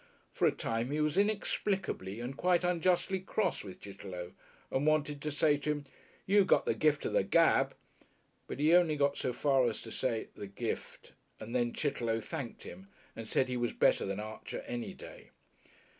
For 0.31 0.47
a 0.47 0.51
time 0.51 0.89
he 0.89 0.99
was 0.99 1.15
inexplicably 1.15 2.19
and 2.21 2.35
quite 2.35 2.63
unjustly 2.63 3.19
cross 3.19 3.63
with 3.63 3.81
Chitterlow 3.81 4.33
and 4.71 4.87
wanted 4.87 5.21
to 5.21 5.29
say 5.31 5.57
to 5.57 5.69
him, 5.71 5.85
"you 6.25 6.43
got 6.43 6.65
the 6.65 6.73
gift 6.73 7.05
of 7.05 7.13
the 7.13 7.21
gab," 7.21 7.75
but 8.47 8.57
he 8.59 8.73
only 8.73 8.95
got 8.95 9.15
so 9.19 9.31
far 9.31 9.69
as 9.69 9.79
to 9.83 9.91
say 9.91 10.29
"the 10.33 10.47
gift," 10.47 11.13
and 11.39 11.55
then 11.55 11.71
Chitterlow 11.71 12.19
thanked 12.19 12.63
him 12.63 12.87
and 13.15 13.27
said 13.27 13.47
he 13.47 13.57
was 13.57 13.73
better 13.73 14.03
than 14.07 14.19
Archer 14.19 14.63
any 14.65 14.95
day. 14.95 15.29